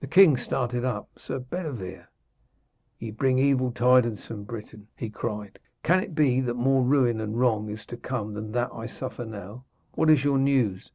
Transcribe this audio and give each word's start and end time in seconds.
The 0.00 0.08
king 0.08 0.36
started 0.36 0.84
up. 0.84 1.08
'Sir 1.16 1.38
Bedevere, 1.38 2.08
ye 2.98 3.12
bring 3.12 3.38
evil 3.38 3.70
tidings 3.70 4.26
from 4.26 4.42
Britain,' 4.42 4.88
he 4.96 5.08
cried. 5.08 5.60
'Can 5.84 6.02
it 6.02 6.16
be 6.16 6.40
that 6.40 6.54
more 6.54 6.82
ruin 6.82 7.20
and 7.20 7.38
wrong 7.38 7.70
is 7.70 7.86
to 7.86 7.96
come 7.96 8.34
than 8.34 8.50
that 8.50 8.70
I 8.72 8.88
suffer 8.88 9.24
now? 9.24 9.66
What 9.92 10.10
is 10.10 10.24
your 10.24 10.38
news?' 10.38 10.90